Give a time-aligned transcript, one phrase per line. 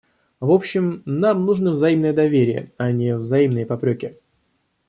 [0.39, 4.17] В общем, нам нужно взаимное доверие, а не взаимные попреки.